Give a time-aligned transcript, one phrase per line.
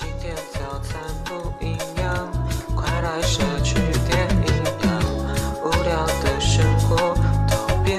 [0.00, 2.32] 今天早餐不一样，
[2.76, 3.74] 快来摄取
[4.06, 4.46] 点营
[4.84, 5.02] 养，
[5.60, 7.16] 无聊的生活
[7.50, 7.96] 都别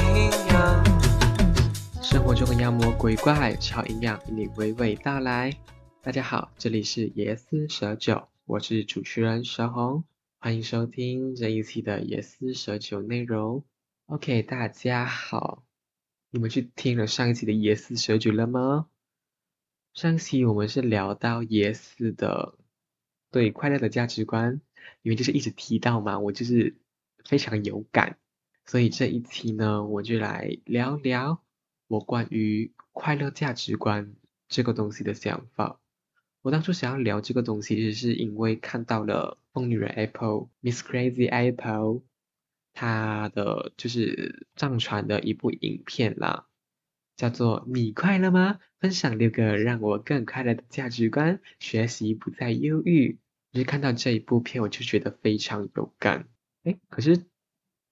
[0.00, 2.02] 营养。
[2.02, 5.52] 生活中的妖魔鬼怪，超营养与你娓娓道来。
[6.00, 10.04] 大家好，这里是椰丝蛇酒，我是主持人蛇红，
[10.38, 13.62] 欢迎收听这一期的椰丝蛇酒内容。
[14.06, 15.64] OK，大家好，
[16.30, 18.86] 你们去听了上一期的椰丝蛇酒了吗？
[19.96, 22.58] 上期我们是聊到椰丝的
[23.30, 24.60] 对快乐的价值观，
[25.00, 26.76] 因为就是一直提到嘛，我就是
[27.24, 28.18] 非常有感，
[28.66, 31.42] 所以这一期呢，我就来聊聊
[31.88, 34.14] 我关于快乐价值观
[34.48, 35.80] 这个东西的想法。
[36.42, 42.02] 我当初想要聊这个东西，其实是因为看到了疯女人 Apple Miss Crazy Apple
[42.74, 46.46] 她的就是上传的一部影片啦，
[47.16, 48.58] 叫做“你快乐吗？
[48.78, 53.18] 分享六个让我更快乐的价值观，学习不再忧郁”。
[53.52, 56.28] 就是看到这一部片，我就觉得非常有感。
[56.64, 57.24] 哎，可是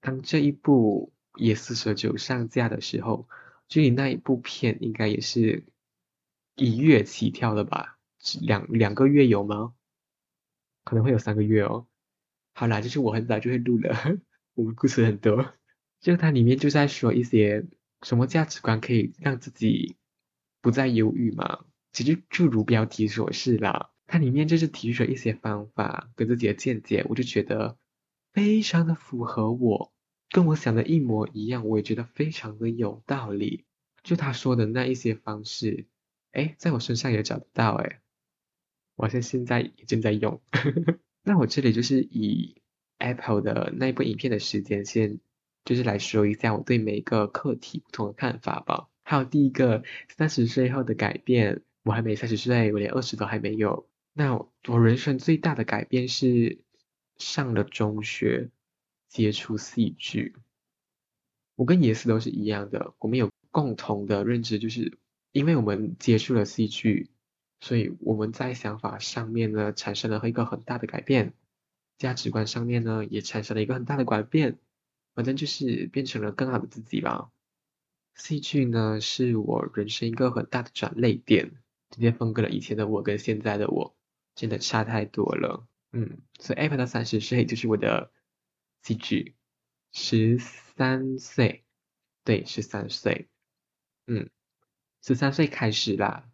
[0.01, 3.27] 当这一部《也四十九》上架的时候，
[3.67, 5.65] 距离那一部片应该也是
[6.55, 7.99] 一月起跳了吧？
[8.43, 9.73] 两两个月有吗？
[10.85, 11.87] 可能会有三个月哦。
[12.53, 13.97] 好啦，就是我很早就会录了，
[14.53, 15.55] 我们故事很多。
[16.01, 17.65] 就它里面就在说一些
[18.05, 19.97] 什么价值观可以让自己
[20.61, 21.65] 不再忧郁嘛。
[21.93, 27.77] 其实就如标题所示啦，它里面就是提出了一些方法跟自己的见解，我就觉得
[28.33, 29.93] 非常的符合我，
[30.31, 33.65] 跟我想的一模一样，我也觉得非常的有道理。
[34.03, 35.87] 就他说的那一些方式，
[36.33, 38.01] 哎，在我身上也找得到哎。
[38.97, 40.41] 我像现在也正在用，
[41.25, 42.61] 那我这里就是以
[42.99, 45.19] Apple 的那一部影片的时间线，
[45.65, 48.89] 就是来说一下我对每一个课题不同的看法吧。
[49.03, 53.89] 还有第一个三十岁后的改变，我还没三十岁，我连二十都还没有。
[54.13, 54.35] 那
[54.69, 56.61] 我人生最大的改变是
[57.17, 58.51] 上了中学，
[59.09, 60.35] 接触戏剧。
[61.57, 64.99] 我跟野斯都是一样的，我们有共同的认知，就是
[65.33, 67.11] 因为我们接触了戏剧。
[67.61, 71.33] 所以我们在想法上面呢，产生了一个很大的改变，
[71.97, 74.59] 价值观上面呢，也产生了一个很大的改变，
[75.15, 77.31] 反正就是变成了更好的自己吧。
[78.15, 81.53] 戏剧呢，是我人生一个很大的转泪点，
[81.91, 83.97] 直接分割了以前的我跟现在的我，
[84.35, 85.67] 真的差太多了。
[85.93, 88.13] 嗯，所以 Apple 到三十岁就是我的
[88.83, 89.35] 戏剧，
[89.93, 91.65] 十三岁，
[92.25, 93.29] 对，十三岁，
[94.07, 94.29] 嗯，
[95.03, 96.29] 十三岁开始啦。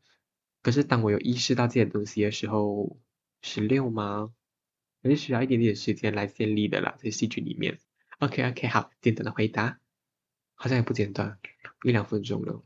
[0.63, 2.99] 可是当我有意识到这些东西的时候，
[3.43, 4.33] 十六吗？
[5.03, 7.79] 还是需要一点点时间来建立的啦，在戏剧里面。
[8.21, 9.79] OK OK，好，简短的回答，
[10.55, 11.39] 好像也不简单，
[11.85, 12.63] 一两分钟了。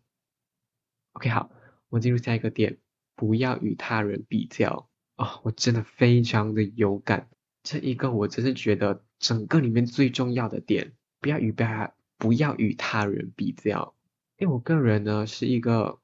[1.13, 1.51] OK，好，
[1.89, 2.79] 我进入下一个点，
[3.15, 4.89] 不要与他人比较。
[5.17, 7.31] 哦，我真的非常的有感，
[7.63, 13.95] 这一个我真是觉得整个里面最重要的点，不要与别不要与他人比较。
[14.39, 16.01] 因为我个人呢是一个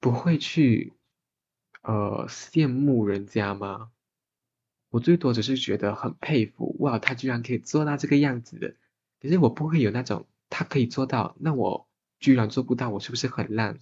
[0.00, 0.94] 不会去。
[1.82, 3.90] 呃，羡慕人家吗？
[4.90, 8.74] 我最多只是觉得很佩服，哇，他居然可以做到这个样子的。
[9.20, 11.88] 可是我不会有那种他可以做到，那我
[12.18, 13.78] 居然做不到，我是不是很烂？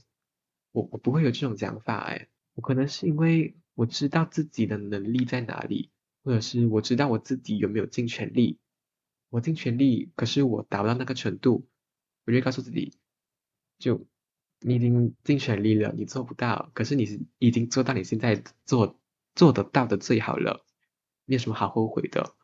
[0.72, 5.90] 我我不会有这种想法哎，我可能是因为我知道自己的能力在哪里，
[6.22, 8.58] 或者是我知道我自己有没有尽全力。
[9.30, 11.68] 我尽全力，可是我达不到那个程度，
[12.24, 12.92] 我就告诉自己，
[13.78, 14.06] 就。
[14.60, 18.98] 你已经尽全力了，你做不到，可是你是已经做到你现在做
[19.34, 20.64] 做得到的最好了，
[21.26, 22.34] 没有什么好后悔的？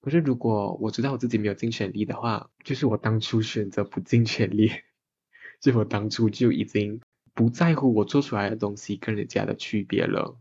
[0.00, 4.70] 可是如果我知道我自己没有尽全力的话，就是我当初选择不尽全力，
[5.60, 7.00] 就我当初就已经
[7.34, 10.38] 不在乎我做出来的东西跟人家的区别了。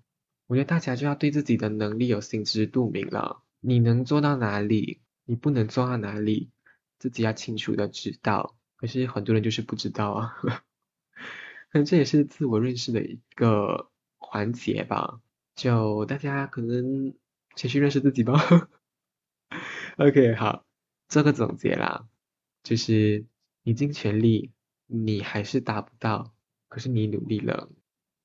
[0.48, 6.50] 我觉得大家就要对自己的能力有心知肚明了，你能做到哪里，你不能做到哪里，
[6.98, 8.56] 自己要清楚的知道。
[8.76, 10.36] 可是很多人就是不知道啊，
[11.72, 15.22] 可能这也是自我认识的一个环节吧。
[15.56, 17.14] 就大家可能
[17.56, 18.34] 先去认识自己吧。
[19.98, 20.66] OK，好，
[21.08, 22.08] 做个总结啦，
[22.64, 23.26] 就是
[23.64, 24.52] 你尽全力，
[24.88, 26.34] 你还是达不到，
[26.70, 27.70] 可是你努力了，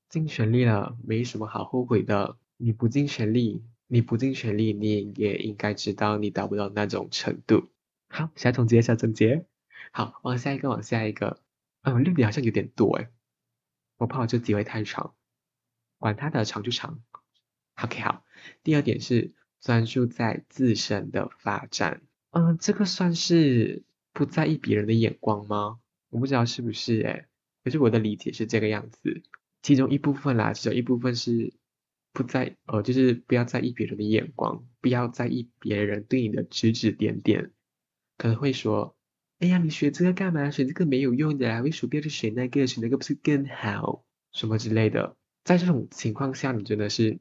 [0.08, 2.38] 尽全力了，没什么好后悔的。
[2.56, 7.68] 你不尽全力，你不尽全力，你也应该知道你达不到那种程度。
[8.08, 9.44] 好，小总结，小总结。
[9.92, 11.42] 好，往下一个，往下一个。
[11.82, 13.10] 嗯，六点好像有点多哎，
[13.98, 15.14] 我怕我这集会太长，
[15.98, 17.02] 管它的长就长。
[17.82, 18.24] OK，好。
[18.62, 22.02] 第二点是专注在自身的发展。
[22.30, 25.78] 嗯，这个算是不在意别人的眼光吗？
[26.10, 27.26] 我不知道是不是哎，
[27.64, 29.22] 可是我的理解是这个样子。
[29.62, 31.52] 其中一部分啦，只有一部分是
[32.12, 37.50] 不在呃，就是不要在意别人的眼光，不要在意别人对你的指指点点，
[38.16, 38.96] 可能会说，
[39.40, 40.50] 哎呀，你学这个干嘛？
[40.50, 42.66] 学这个没有用的，为什么要去学那个？
[42.66, 44.04] 学那个不是更好？
[44.32, 45.16] 什么之类的。
[45.44, 47.18] 在这种情况下，你真的是，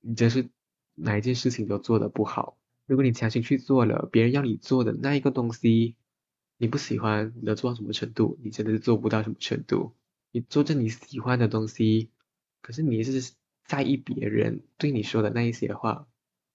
[0.00, 0.48] 你真是
[0.94, 2.58] 哪一件事情都做得不好。
[2.86, 5.96] 如果你强行去做了别人要你做的那一个东西，
[6.56, 8.38] 你不喜欢，你能做到什么程度？
[8.42, 9.94] 你真的是做不到什么程度。
[10.32, 12.10] 你做着你喜欢的东西，
[12.60, 13.32] 可是你是
[13.64, 16.08] 在意别人对你说的那一些话，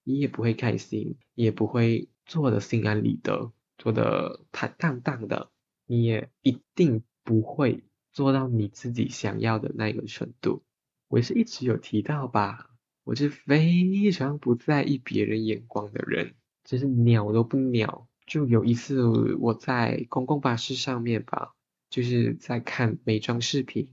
[0.04, 5.50] 你也不会开心，你也不会做的心安理得，做的坦荡荡的，
[5.86, 10.64] 你也一定不会做到你自己想要的那个程度。
[11.08, 12.70] 我是一直有提到吧，
[13.06, 16.34] 我是非常不在意别人眼光的人，
[16.66, 18.10] 就是鸟都不鸟。
[18.28, 21.54] 就有一次我在公共巴士上面吧。
[21.88, 23.86] 就是在看美妆视频，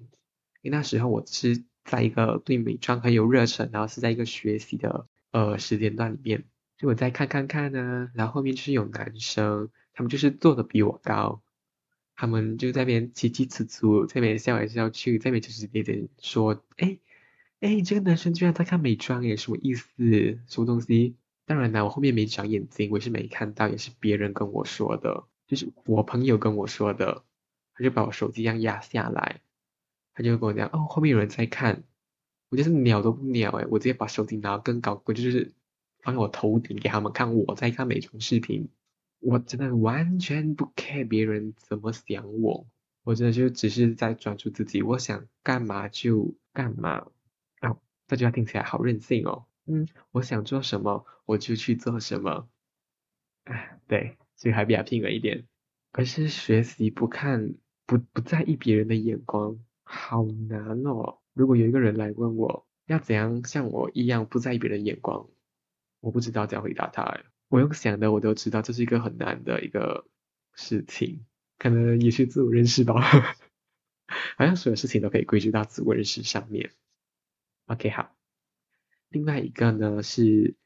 [0.63, 6.45] 因为那时候我是在一个对美妆很有热忱，然后是在一个学习的呃时间段里面，
[6.79, 11.43] 就我在看看看呢，然后后面就是有男生，他们就是坐的比我高，
[12.17, 16.99] 他们就在那边叽叽呲呲，在那边笑来笑去，在那边就是有点说，哎
[17.63, 19.87] 哎，这个男生居然在看美妆耶，什么意思？
[20.49, 21.15] 什么东西？
[21.47, 27.23] 当然啦，我后面没长眼睛，我是没看到，也是别人跟我说的，就是我朋友跟我说的。
[27.75, 29.43] 他就把我手机这样压下来，
[30.13, 31.85] 他就跟我讲，哦，后面有人在看，
[32.51, 35.53] 我就是鸟都不鸟哎，我直接把手机拿更高，我就是
[36.01, 38.69] 放在我头顶给他们看我在看美妆视频，
[39.21, 42.67] 我真的完全不 care 别人怎么想我，
[43.05, 47.07] 我真的就只是在专注自己，我想干嘛就干嘛，
[48.07, 52.49] 这句话听起来好任性哦，嗯，我想做什么我就去做什么，
[53.45, 55.47] 哎，对，所以还比较平稳一点。
[55.93, 57.55] 可是学习不看
[57.87, 61.19] 不不在意别人的眼光，好难哦。
[61.33, 65.29] 如果有一个人来问我要怎样像我一样不在意别人眼光，
[66.01, 67.21] 我不知道怎样回答他。
[67.49, 70.07] 我用想的我都知道这是一个很难的一个
[70.55, 71.25] 事情，
[71.59, 73.01] 可能也是自我认识吧。
[74.37, 76.73] 好像所有事情都可以归结到自我认识上面。
[77.67, 78.15] OK，好。
[79.09, 80.57] 另外一个呢是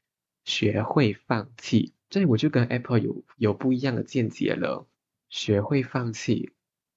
[0.43, 4.87] 学会放弃，这里我就跟 Apple 有有不一样的见解了。
[5.29, 6.53] 学会放弃。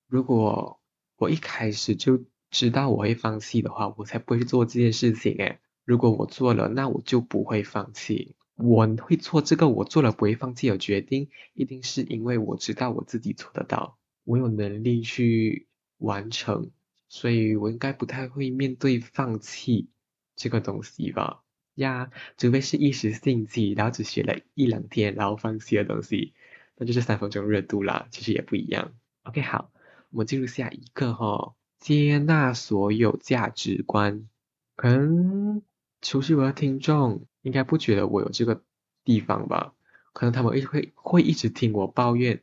[0.06, 0.80] 如果
[1.16, 5.60] 我一开始就知道我会放弃的话，我才不会做这件事情诶。
[5.84, 8.36] 如果我做了，那我就不会放弃。
[8.54, 15.66] 我会做这个我做了不会放弃的决定，一定是因为我知道我自己做得到，我有能力去
[15.98, 16.70] 完成，
[17.10, 19.90] 所以我应该不太会面对放弃
[20.36, 21.42] 这个东西吧？
[21.74, 26.34] 呀，除非是一时兴起，然后只学了一两天，然后放弃的东西。
[26.76, 28.92] 那就是三分钟热度啦，其实也不一样。
[29.24, 29.72] OK，好，
[30.10, 34.28] 我们进入下一个哈，接纳所有价值观。
[34.76, 35.62] 可能
[36.00, 38.62] 熟悉我的听众应该不觉得我有这个
[39.04, 39.74] 地方吧？
[40.12, 42.42] 可能他们会会一直听我抱怨，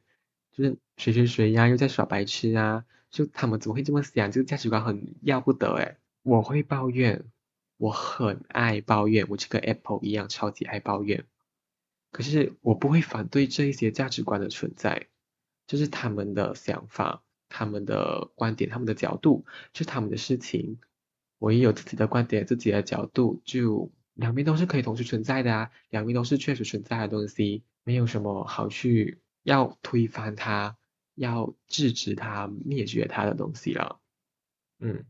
[0.52, 4.32] 就是谁谁谁呀又在耍白痴啊，就他们怎么会这么想？
[4.32, 5.98] 这个价值观很要不得诶。
[6.24, 7.24] 我会抱怨，
[7.78, 11.26] 我很爱抱怨，我就跟 Apple 一样超级爱抱怨。
[12.12, 15.08] 可是我不会反对这一些价值观的存在，
[15.68, 20.80] 就是他们的想法、他们的观点、他们的角度，是他们的事情。
[21.40, 30.76] 我也有自己的观点、自己的角度，就两边都是可以同时存在的啊，两边都是确实存在的东西，没有什么好去要推翻它、
[31.18, 34.00] 要制止它、灭绝它的东西了。
[34.80, 35.04] 嗯，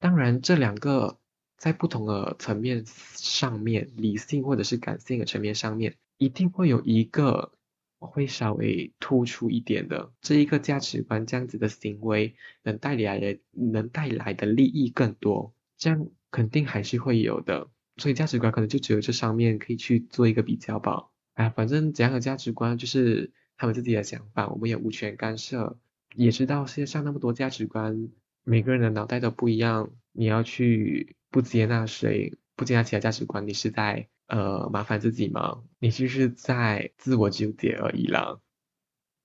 [0.00, 1.20] 当然这两个
[1.56, 5.96] 在不同的层面上面，理性或者是感性的层面上面。
[6.18, 7.52] 一定会有一个
[7.98, 17.68] 会稍微突出一点的，这一个价值观这样子的行为能带来的能带来的利益更多，这样肯定还是会有的。
[17.98, 21.08] 所以价值观可能就只有这上面可以去做一个比较吧。
[21.34, 25.78] 哎，反正怎样的价值观就是他们自己的想法，我们也无权干涉。
[26.14, 28.10] 也知道世界上那么多价值观，
[28.44, 34.08] 每个人的脑袋都不一样，你要去不接纳谁，不接纳其他价值观，你是在。
[34.28, 35.62] 呃，麻烦自己吗？
[35.78, 38.40] 你就是在自我纠结而已啦。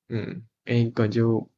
[0.09, 1.49] 嗯，因为根本就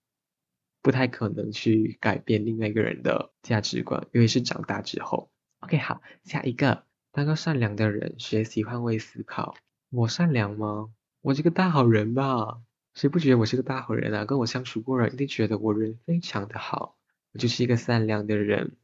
[0.81, 5.29] 不太可能去改变另外一个人的价值观，因为是长大之后。
[5.59, 9.55] OK，好，下一个，当个善良的人，学习换位思考。
[9.89, 10.93] 我善良吗？
[11.23, 12.61] 我是个大好人吧？
[12.93, 14.25] 谁不觉得我是个大好人啊？
[14.25, 16.97] 跟我相处过人一定觉得我人非常的好，
[17.31, 18.75] 我就是一个善良的人。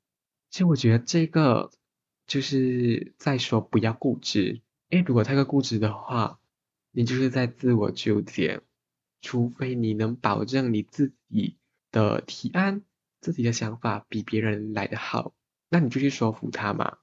[0.50, 1.70] 其实我觉得这个。
[2.26, 6.40] 就是在说不要固执，因为如果太过固执的话，
[6.92, 8.62] 你就是在自我纠结。
[9.20, 11.58] 除非你能保证你自己
[11.90, 12.84] 的提案、
[13.20, 15.34] 自己的想法比别人来的好，
[15.70, 17.00] 那你就去说服他嘛。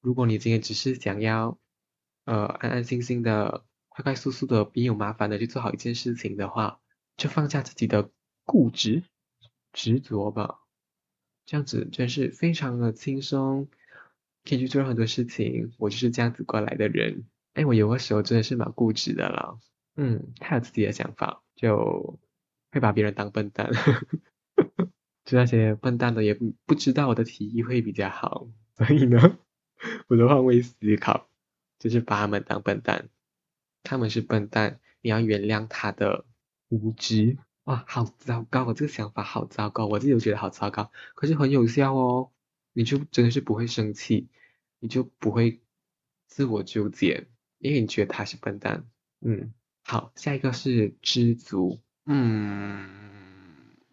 [0.00, 1.58] 如果你今天只是想要，
[2.24, 3.64] 呃，安安心心的、
[3.96, 6.80] 快快速速的、别有麻烦的去做好一件事情的话，
[7.16, 8.10] 就放下自己的
[8.44, 9.04] 固执、
[9.72, 10.60] 执着吧。
[11.46, 13.68] 这样子真是非常的轻松，
[14.44, 15.72] 可以去做很多事情。
[15.78, 17.24] 我就是这样子过来的人。
[17.54, 19.58] 哎，我有的时候真的是蛮固执的啦。
[19.96, 22.18] 嗯，他有自己的想法，就
[22.70, 23.70] 会把别人当笨蛋。
[25.24, 29.38] 就那些笨蛋的也不不知道我的提议会比较好，所以呢，
[30.08, 31.30] 我就换位思考，
[31.78, 33.08] 就是把他们当笨蛋。
[33.86, 36.24] 他们是笨蛋，你要原谅他的
[36.68, 37.38] 无知。
[37.64, 38.64] 哇，好糟糕！
[38.64, 40.90] 我这个想法好糟糕，我自己都觉得好糟糕。
[41.14, 42.30] 可是很有效哦，
[42.72, 44.28] 你就真的是不会生气，
[44.78, 45.60] 你就不会
[46.26, 47.26] 自我纠结，
[47.58, 48.86] 因为你觉得他是笨蛋。
[49.20, 49.52] 嗯，
[49.84, 51.80] 好，下一个是知足。
[52.04, 52.88] 嗯，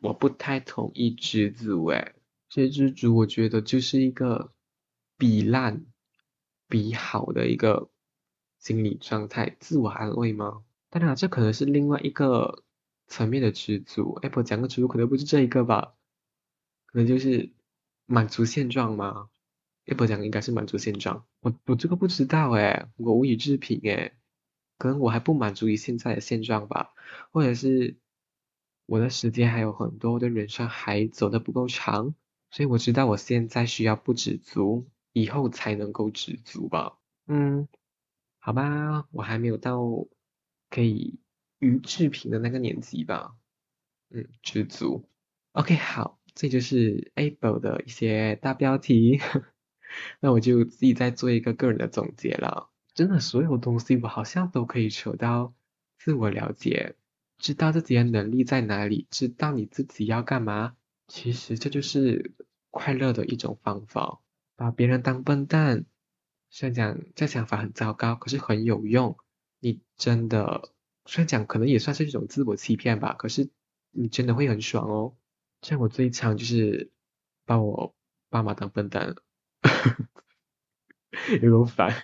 [0.02, 2.14] 我不太同意知足诶，
[2.50, 4.54] 这知足我觉得就是一个
[5.18, 5.84] 比烂
[6.68, 7.90] 比好的一个
[8.64, 10.64] 心理状态，自我安慰吗？
[10.90, 12.64] 当然，这可能是另外一个。
[13.06, 15.94] 层面的知足，Apple 讲个知足可能不是这一个吧，
[16.86, 17.52] 可能就是
[18.06, 19.30] 满足现状吗
[19.86, 24.14] ？Apple 讲应该是满足现状，我我这个不知道哎，我无以置评哎，
[24.78, 26.94] 可能我还不满足于现在的现状吧，
[27.32, 27.98] 或者是
[28.86, 32.16] 我的时间还有很多，我的人生还走得不够长，
[32.52, 36.98] 所以我知道我现在需要不知足，以后才能够知足吧。
[37.28, 37.68] 嗯，
[38.46, 39.80] 好吧，我还没有到
[40.70, 41.18] 可以。
[41.60, 43.38] 于志平的那个年纪吧，
[44.10, 45.08] 嗯，知足。
[45.54, 49.22] OK，好，这就是 Able 的一些大标题。
[50.20, 52.70] 那我就自己再做一个个人的总结了。
[52.94, 55.54] 真的，所有东西我好像都可以扯到
[55.98, 56.98] 自我了解，
[57.38, 60.76] 知道自己的能力在哪里，知道你自己要干嘛。
[61.08, 62.34] 其实这就是
[62.72, 64.20] 快乐的一种方法。
[64.58, 65.86] 把别人当笨蛋，
[66.56, 69.18] 虽然讲这想法很糟糕，可是很有用。
[69.60, 70.70] 你真的。
[71.06, 73.50] 虽然讲可能也算是一种自我欺骗吧，可是
[73.90, 75.16] 你真的会很爽哦。
[75.64, 76.92] 像我最常就是
[77.44, 77.96] 把我
[78.30, 79.16] 爸妈当笨蛋，
[81.42, 82.04] 有种烦。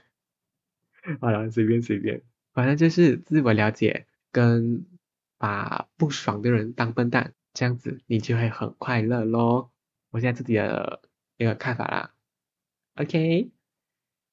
[1.21, 4.87] 好了，随便随便，反正就是自我了解跟
[5.37, 9.71] 把不爽的人当笨蛋，这样子你就会很快乐咯。
[10.09, 11.03] 我现在自己的
[11.37, 12.15] 一个看法啦。
[12.95, 13.51] OK，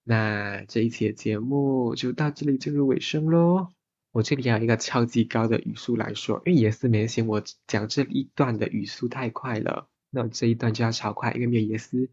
[0.08, 3.72] 那这一期的节目就到这里进入尾声喽。
[4.12, 12.08] 我这里有一个超级高的语速来说，因为也是没嫌我讲这一段的语速太快了，那我这一段就要超快，因为没有椰丝。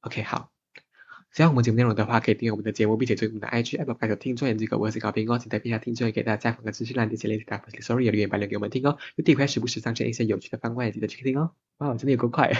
[0.00, 0.50] OK，好，
[1.32, 11.52] 喜欢我们节目内容的话，可以订阅我们的节目，并且追我们的 IG Apple 开头听众，这个我是高斌哦，请在评下听众给大家放个资讯栏，点击链接打 Sorry 留言板留给我们听哦，有地块时不时上线一些有趣的番外，记得去听哦。
[11.78, 12.52] 哇，真的有够快。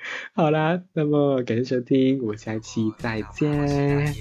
[0.34, 4.14] 好啦，那么感谢收听，我们下期再见。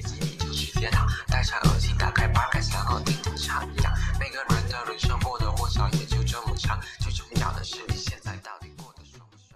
[6.59, 6.77] 长。